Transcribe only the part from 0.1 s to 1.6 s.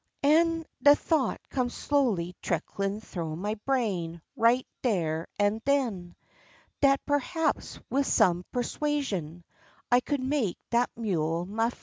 An' de thought